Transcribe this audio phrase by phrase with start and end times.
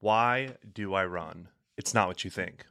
[0.00, 1.48] Why do I run?
[1.78, 2.66] It's not what you think.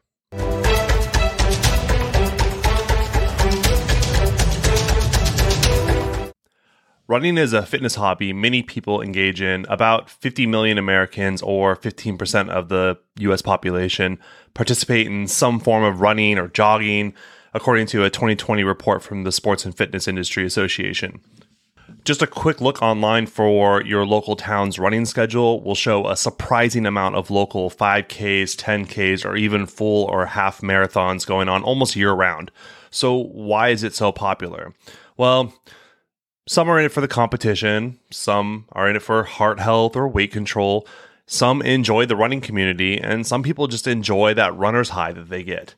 [7.08, 9.66] Running is a fitness hobby many people engage in.
[9.70, 14.20] About 50 million Americans, or 15% of the US population,
[14.54, 17.14] participate in some form of running or jogging,
[17.54, 21.22] according to a 2020 report from the Sports and Fitness Industry Association.
[22.06, 26.86] Just a quick look online for your local town's running schedule will show a surprising
[26.86, 32.12] amount of local 5Ks, 10Ks, or even full or half marathons going on almost year
[32.12, 32.52] round.
[32.92, 34.76] So, why is it so popular?
[35.18, 35.52] Well,
[36.48, 40.08] some are in it for the competition, some are in it for heart health or
[40.08, 40.88] weight control,
[41.26, 45.42] some enjoy the running community, and some people just enjoy that runner's high that they
[45.42, 45.74] get.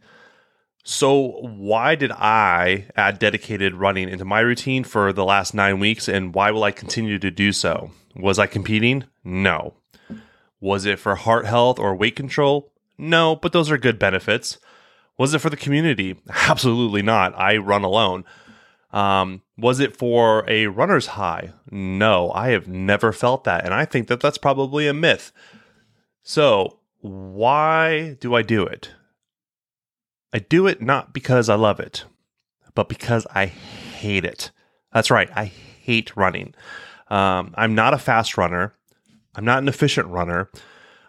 [0.89, 6.07] So, why did I add dedicated running into my routine for the last nine weeks,
[6.07, 7.91] and why will I continue to do so?
[8.15, 9.03] Was I competing?
[9.21, 9.73] No.
[10.61, 12.71] Was it for heart health or weight control?
[12.97, 14.59] No, but those are good benefits.
[15.17, 16.21] Was it for the community?
[16.29, 17.37] Absolutely not.
[17.37, 18.23] I run alone.
[18.93, 21.51] Um, was it for a runner's high?
[21.69, 23.65] No, I have never felt that.
[23.65, 25.33] And I think that that's probably a myth.
[26.23, 28.91] So, why do I do it?
[30.37, 32.05] I do it not because I love it,
[32.75, 34.51] but because I hate it.
[34.93, 36.53] That's right, I hate running.
[37.07, 38.75] Um, I'm not a fast runner,
[39.33, 40.51] I'm not an efficient runner.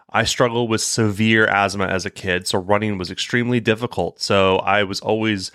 [0.09, 4.19] I struggled with severe asthma as a kid, so running was extremely difficult.
[4.19, 5.53] So I was always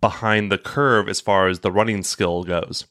[0.00, 2.86] behind the curve as far as the running skill goes.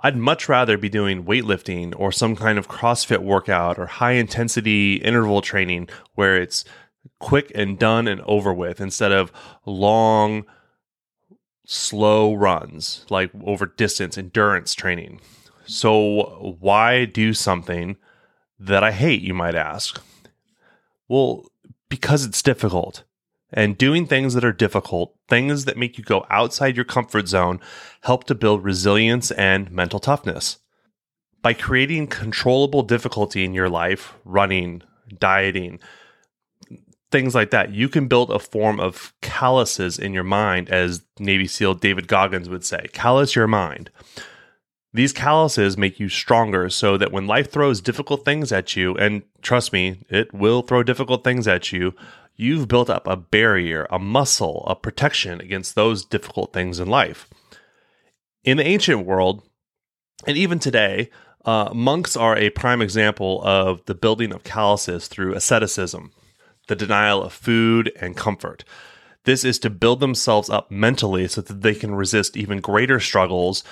[0.00, 4.96] I'd much rather be doing weightlifting or some kind of CrossFit workout or high intensity
[4.96, 6.64] interval training where it's
[7.18, 9.32] quick and done and over with instead of
[9.64, 10.44] long,
[11.66, 15.20] slow runs like over distance endurance training.
[15.66, 17.96] So, why do something
[18.58, 20.00] that I hate, you might ask?
[21.08, 21.46] Well,
[21.88, 23.04] because it's difficult.
[23.52, 27.60] And doing things that are difficult, things that make you go outside your comfort zone,
[28.02, 30.58] help to build resilience and mental toughness.
[31.40, 34.82] By creating controllable difficulty in your life, running,
[35.18, 35.78] dieting,
[37.14, 41.46] things like that, you can build a form of calluses in your mind, as Navy
[41.46, 43.88] SEAL David Goggins would say callus your mind.
[44.92, 49.22] These calluses make you stronger so that when life throws difficult things at you, and
[49.42, 51.94] trust me, it will throw difficult things at you,
[52.34, 57.30] you've built up a barrier, a muscle, a protection against those difficult things in life.
[58.42, 59.48] In the ancient world,
[60.26, 61.10] and even today,
[61.44, 66.10] uh, monks are a prime example of the building of calluses through asceticism,
[66.68, 68.64] the denial of food and comfort.
[69.24, 73.64] This is to build themselves up mentally so that they can resist even greater struggles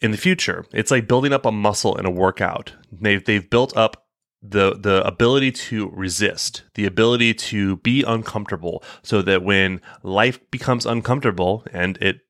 [0.00, 0.66] in the future.
[0.72, 2.72] It's like building up a muscle in a workout.
[2.90, 4.02] They've, they've built up
[4.42, 10.84] the the ability to resist, the ability to be uncomfortable, so that when life becomes
[10.84, 12.20] uncomfortable, and it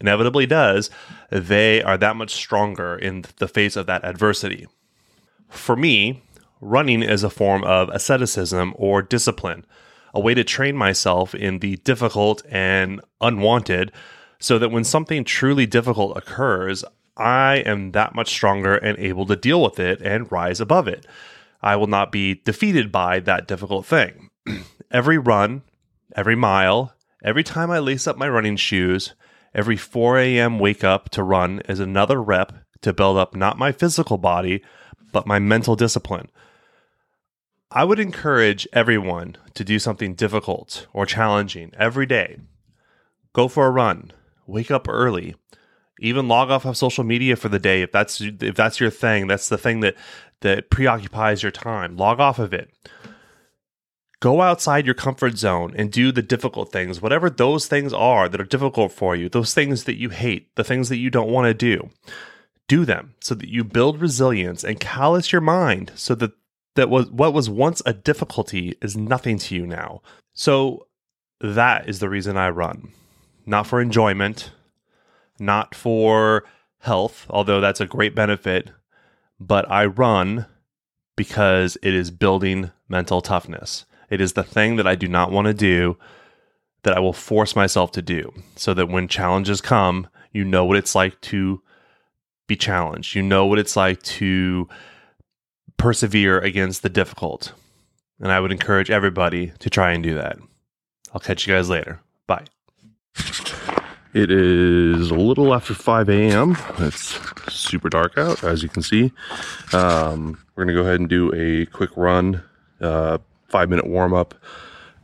[0.00, 0.88] inevitably does,
[1.30, 4.66] they are that much stronger in the face of that adversity.
[5.50, 6.22] For me,
[6.60, 9.64] running is a form of asceticism or discipline,
[10.14, 13.92] a way to train myself in the difficult and unwanted,
[14.38, 16.84] so that when something truly difficult occurs,
[17.16, 21.06] I am that much stronger and able to deal with it and rise above it.
[21.60, 24.30] I will not be defeated by that difficult thing.
[24.90, 25.62] every run,
[26.14, 26.94] every mile,
[27.24, 29.14] every time I lace up my running shoes,
[29.54, 30.58] every 4 a.m.
[30.60, 32.52] wake up to run is another rep
[32.82, 34.62] to build up not my physical body,
[35.12, 36.28] but my mental discipline.
[37.70, 42.38] I would encourage everyone to do something difficult or challenging every day.
[43.34, 44.12] Go for a run,
[44.46, 45.34] wake up early,
[46.00, 49.26] even log off of social media for the day if that's if that's your thing.
[49.26, 49.96] That's the thing that
[50.40, 51.96] that preoccupies your time.
[51.96, 52.70] Log off of it.
[54.20, 58.40] Go outside your comfort zone and do the difficult things, whatever those things are that
[58.40, 61.44] are difficult for you, those things that you hate, the things that you don't want
[61.46, 61.90] to do.
[62.66, 66.32] Do them so that you build resilience and callous your mind so that
[66.78, 70.00] that was what was once a difficulty is nothing to you now.
[70.32, 70.86] So
[71.40, 72.92] that is the reason I run.
[73.44, 74.52] Not for enjoyment,
[75.40, 76.44] not for
[76.78, 78.70] health, although that's a great benefit,
[79.40, 80.46] but I run
[81.16, 83.84] because it is building mental toughness.
[84.08, 85.98] It is the thing that I do not want to do
[86.84, 90.76] that I will force myself to do so that when challenges come, you know what
[90.76, 91.60] it's like to
[92.46, 93.16] be challenged.
[93.16, 94.68] You know what it's like to
[95.78, 97.52] persevere against the difficult.
[98.20, 100.38] And I would encourage everybody to try and do that.
[101.14, 102.00] I'll catch you guys later.
[102.26, 102.44] Bye.
[104.14, 106.56] It is a little after 5 a.m.
[106.78, 107.20] It's
[107.52, 109.12] super dark out, as you can see.
[109.72, 112.42] Um, we're going to go ahead and do a quick run.
[112.80, 114.34] Uh, five minute warm up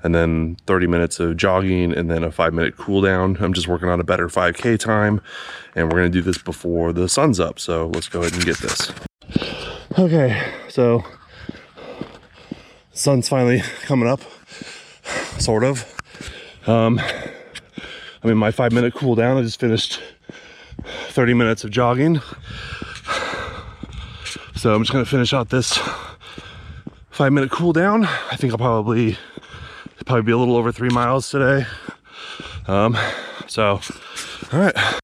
[0.02, 3.36] and then 30 minutes of jogging and then a five minute cool down.
[3.40, 5.20] I'm just working on a better 5K time
[5.74, 7.58] and we're going to do this before the sun's up.
[7.58, 8.92] So let's go ahead and get this.
[9.96, 11.04] Okay, so
[12.92, 14.20] sun's finally coming up,
[15.38, 15.84] sort of.
[16.66, 17.00] Um,
[18.24, 19.36] I'm in my five minute cool down.
[19.36, 20.02] I just finished
[21.10, 22.20] 30 minutes of jogging.
[24.56, 25.78] So I'm just gonna finish out this
[27.10, 28.04] five minute cool down.
[28.04, 29.16] I think I'll probably
[30.06, 31.66] probably be a little over three miles today.
[32.66, 32.98] Um,
[33.46, 33.80] so,
[34.52, 35.00] all right.